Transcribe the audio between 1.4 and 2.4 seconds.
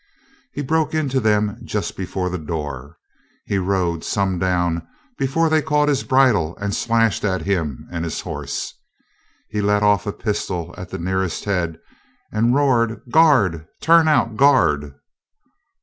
just before the